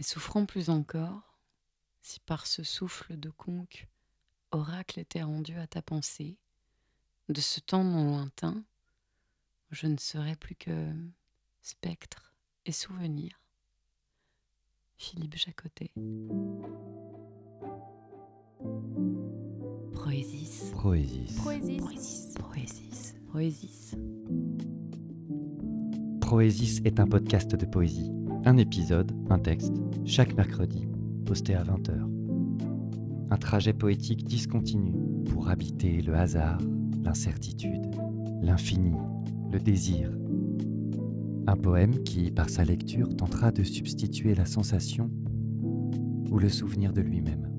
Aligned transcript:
Et 0.00 0.02
souffrant 0.02 0.46
plus 0.46 0.70
encore, 0.70 1.36
si 2.00 2.20
par 2.20 2.46
ce 2.46 2.62
souffle 2.62 3.18
de 3.18 3.28
conque, 3.28 3.86
oracle 4.50 4.98
était 4.98 5.22
rendu 5.22 5.54
à 5.58 5.66
ta 5.66 5.82
pensée, 5.82 6.38
de 7.28 7.38
ce 7.38 7.60
temps 7.60 7.84
non 7.84 8.06
lointain, 8.06 8.64
je 9.70 9.86
ne 9.88 9.98
serais 9.98 10.36
plus 10.36 10.54
que 10.54 10.90
spectre 11.60 12.34
et 12.64 12.72
souvenir. 12.72 13.42
Philippe 14.96 15.36
Jacotet. 15.36 15.92
Proésis. 19.92 20.70
Proésis. 20.72 21.36
Proésis. 21.36 22.34
Proésis. 22.38 23.14
Proésis. 23.28 23.94
Proésis 26.22 26.80
est 26.86 26.98
un 26.98 27.06
podcast 27.06 27.54
de 27.54 27.66
poésie. 27.66 28.10
Un 28.46 28.56
épisode, 28.56 29.12
un 29.28 29.38
texte, 29.38 29.74
chaque 30.06 30.34
mercredi, 30.34 30.88
posté 31.26 31.54
à 31.54 31.62
20h. 31.62 31.92
Un 33.28 33.36
trajet 33.36 33.74
poétique 33.74 34.24
discontinu 34.24 34.94
pour 35.26 35.50
habiter 35.50 36.00
le 36.00 36.14
hasard, 36.14 36.58
l'incertitude, 37.04 37.94
l'infini, 38.40 38.96
le 39.52 39.60
désir. 39.60 40.10
Un 41.46 41.56
poème 41.56 42.02
qui, 42.02 42.30
par 42.30 42.48
sa 42.48 42.64
lecture, 42.64 43.14
tentera 43.14 43.52
de 43.52 43.62
substituer 43.62 44.34
la 44.34 44.46
sensation 44.46 45.10
ou 46.30 46.38
le 46.38 46.48
souvenir 46.48 46.94
de 46.94 47.02
lui-même. 47.02 47.58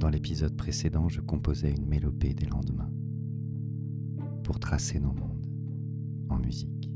Dans 0.00 0.08
l'épisode 0.08 0.56
précédent, 0.56 1.10
je 1.10 1.20
composais 1.20 1.72
une 1.72 1.86
mélopée 1.86 2.32
des 2.32 2.46
lendemains 2.46 2.90
pour 4.42 4.58
tracer 4.58 5.00
nos 5.00 5.12
mondes 5.12 5.46
en 6.30 6.38
musique. 6.38 6.93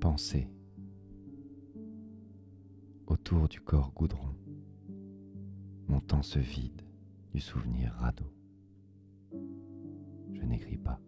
Pensée 0.00 0.48
autour 3.06 3.48
du 3.48 3.60
corps 3.60 3.92
goudron, 3.92 4.34
montant 5.88 6.22
ce 6.22 6.38
vide 6.38 6.82
du 7.32 7.40
souvenir 7.40 7.92
radeau. 7.94 8.32
Je 10.32 10.42
n'écris 10.42 10.78
pas. 10.78 11.00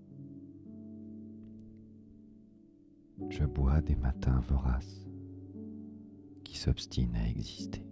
Je 3.28 3.44
bois 3.44 3.80
des 3.80 3.94
matins 3.94 4.40
voraces 4.48 5.09
qui 6.60 6.64
s'obstinent 6.64 7.16
à 7.16 7.26
exister. 7.26 7.82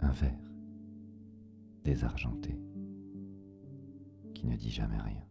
Un 0.00 0.10
verre 0.10 0.52
désargenté 1.84 2.60
qui 4.34 4.46
ne 4.46 4.56
dit 4.56 4.70
jamais 4.70 5.00
rien. 5.00 5.24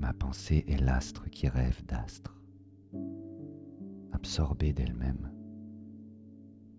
Ma 0.00 0.12
pensée 0.12 0.64
est 0.66 0.80
l'astre 0.80 1.30
qui 1.30 1.46
rêve 1.46 1.84
d'astre, 1.86 2.42
absorbée 4.10 4.72
d'elle-même 4.72 5.32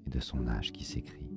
et 0.05 0.09
de 0.09 0.19
son 0.19 0.45
âge 0.49 0.73
qui 0.73 0.83
s'écrit. 0.83 1.31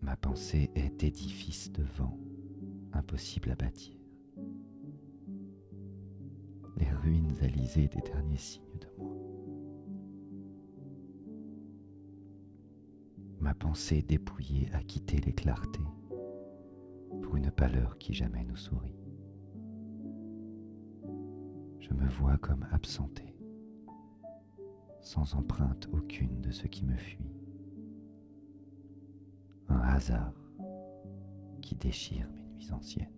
Ma 0.00 0.16
pensée 0.16 0.72
est 0.74 1.04
édifice 1.04 1.70
de 1.70 1.84
vent, 1.84 2.18
impossible 2.92 3.52
à 3.52 3.54
bâtir. 3.54 3.97
Ruines 7.08 7.36
alisées 7.40 7.88
des 7.88 8.02
derniers 8.02 8.36
signes 8.36 8.78
de 8.80 9.02
moi. 9.02 9.16
Ma 13.40 13.54
pensée 13.54 14.02
dépouillée 14.02 14.68
a 14.74 14.82
quitté 14.82 15.16
les 15.18 15.32
clartés 15.32 15.80
pour 17.22 17.36
une 17.36 17.50
pâleur 17.50 17.96
qui 17.96 18.12
jamais 18.12 18.44
nous 18.44 18.56
sourit. 18.56 18.98
Je 21.80 21.94
me 21.94 22.06
vois 22.08 22.36
comme 22.36 22.66
absenté, 22.72 23.34
sans 25.00 25.34
empreinte 25.34 25.88
aucune 25.92 26.42
de 26.42 26.50
ce 26.50 26.66
qui 26.66 26.84
me 26.84 26.96
fuit. 26.96 27.32
Un 29.68 29.80
hasard 29.80 30.34
qui 31.62 31.74
déchire 31.74 32.28
mes 32.34 32.42
nuits 32.42 32.70
anciennes. 32.70 33.17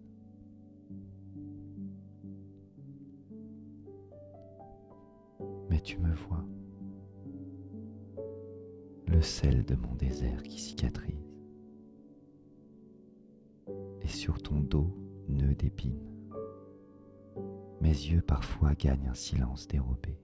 Mais 5.70 5.81
tu 5.81 5.98
me 5.98 6.12
vois, 6.12 6.44
le 9.06 9.22
sel 9.22 9.64
de 9.64 9.76
mon 9.76 9.94
désert 9.94 10.42
qui 10.42 10.58
cicatrise. 10.58 11.32
Et 14.03 14.08
sur 14.08 14.42
ton 14.42 14.60
dos, 14.60 14.92
nœud 15.28 15.54
d'épines. 15.54 16.10
Mes 17.81 17.88
yeux 17.88 18.20
parfois 18.20 18.75
gagnent 18.75 19.08
un 19.08 19.14
silence 19.14 19.69
dérobé, 19.69 20.19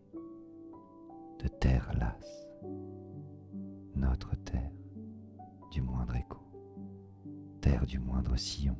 de 1.38 1.48
terre 1.48 1.92
lasse, 1.96 2.48
notre 3.94 4.34
terre 4.36 4.72
du 5.70 5.80
moindre 5.80 6.16
écho, 6.16 6.40
terre 7.60 7.86
du 7.86 8.00
moindre 8.00 8.36
sillon, 8.36 8.76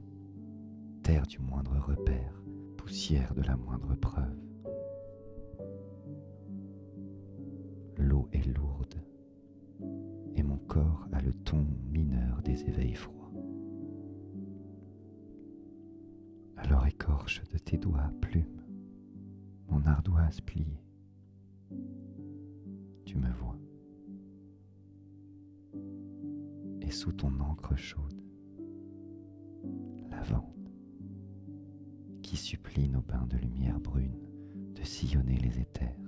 terre 1.05 1.27
du 1.29 1.39
moindre 1.39 1.79
repère, 1.79 2.43
poussière 2.77 3.35
de 3.35 3.43
la 3.43 3.57
moindre 3.57 3.95
preuve. 3.95 4.37
Et 10.35 10.43
mon 10.43 10.59
corps 10.59 11.07
a 11.13 11.21
le 11.21 11.33
ton 11.33 11.67
mineur 11.91 12.43
des 12.43 12.63
éveils 12.65 12.95
froids. 12.95 13.33
Alors 16.57 16.87
écorche 16.87 17.43
de 17.53 17.59
tes 17.59 17.77
doigts 17.77 18.11
plume 18.21 18.57
mon 19.69 19.85
ardoise 19.87 20.41
pliée. 20.41 20.83
Tu 23.05 23.19
me 23.19 23.31
vois. 23.33 23.59
Et 26.81 26.91
sous 26.91 27.13
ton 27.13 27.41
encre 27.41 27.77
chaude, 27.77 28.23
lavande, 30.11 30.71
qui 32.23 32.37
supplie 32.37 32.89
nos 32.89 33.03
bains 33.03 33.27
de 33.27 33.37
lumière 33.39 33.81
brune 33.81 34.29
de 34.75 34.83
sillonner 34.83 35.37
les 35.39 35.59
éthers, 35.59 36.06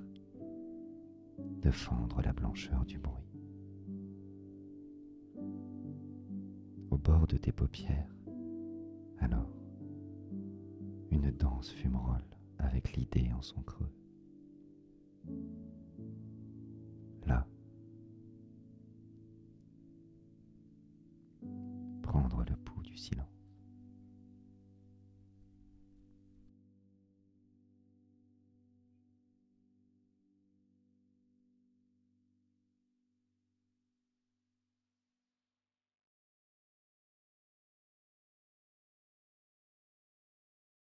de 1.60 1.70
fendre 1.70 2.22
la 2.22 2.32
blancheur 2.32 2.84
du 2.84 2.98
bruit. 2.98 3.14
Au 6.90 6.96
bord 6.96 7.26
de 7.26 7.36
tes 7.36 7.52
paupières, 7.52 8.14
alors, 9.18 9.50
une 11.10 11.30
danse 11.32 11.70
fumerole 11.70 12.24
avec 12.58 12.92
l'idée 12.96 13.30
en 13.32 13.42
son 13.42 13.62
creux. 13.62 13.92
Là, 17.26 17.46
prendre 22.02 22.44
le 22.48 22.56
pouls 22.56 22.82
du 22.82 22.96
silence. 22.96 23.37